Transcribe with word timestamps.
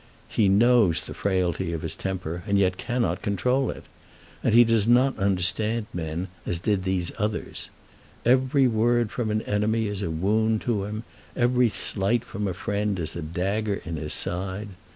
He 0.29 0.49
knows 0.49 1.05
the 1.05 1.13
frailty 1.13 1.71
of 1.73 1.83
his 1.83 1.95
temper, 1.95 2.41
and 2.47 2.57
yet 2.57 2.75
cannot 2.75 3.21
control 3.21 3.69
it. 3.69 3.83
And 4.43 4.51
he 4.55 4.63
does 4.63 4.87
not 4.87 5.15
understand 5.19 5.85
men 5.93 6.27
as 6.43 6.57
did 6.57 6.85
these 6.85 7.11
others. 7.19 7.69
Every 8.25 8.67
word 8.67 9.11
from 9.11 9.29
an 9.29 9.43
enemy 9.43 9.85
is 9.85 10.01
a 10.01 10.09
wound 10.09 10.61
to 10.61 10.85
him. 10.85 11.03
Every 11.35 11.69
slight 11.69 12.25
from 12.25 12.47
a 12.47 12.55
friend 12.55 12.97
is 12.97 13.15
a 13.15 13.21
dagger 13.21 13.79
in 13.85 13.97
his 13.97 14.15
side. 14.15 14.69